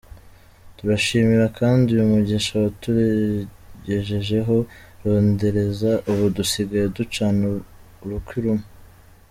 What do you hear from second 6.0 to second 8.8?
ubu dusigaye ducana urukwi rumwe.